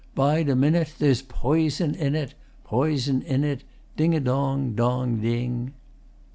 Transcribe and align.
Bide 0.15 0.49
a 0.49 0.55
minute, 0.55 0.95
There's 0.97 1.21
poison 1.21 1.93
in 1.93 2.15
it, 2.15 2.33
Poison 2.63 3.21
in 3.21 3.43
it, 3.43 3.63
Ding 3.95 4.15
a 4.15 4.19
dong, 4.19 4.73
dong, 4.73 5.21
ding. 5.21 5.75